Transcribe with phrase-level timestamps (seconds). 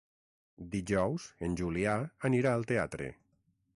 [0.75, 1.93] Dijous en Julià
[2.31, 3.11] anirà al teatre.